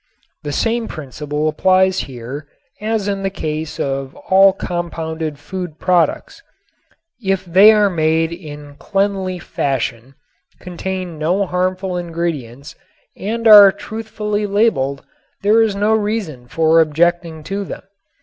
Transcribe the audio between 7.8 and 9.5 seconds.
made in cleanly